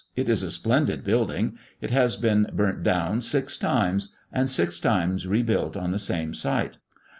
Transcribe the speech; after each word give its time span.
It 0.15 0.27
is 0.27 0.41
a 0.41 0.49
splendid 0.49 1.03
building; 1.03 1.59
it 1.79 1.91
has 1.91 2.15
been 2.15 2.47
burnt 2.51 2.81
down 2.81 3.21
six 3.21 3.55
times, 3.55 4.15
and 4.33 4.49
six 4.49 4.79
times 4.79 5.27
rebuilt 5.27 5.77
on 5.77 5.91
the 5.91 5.99
same 5.99 6.33
site. 6.33 6.79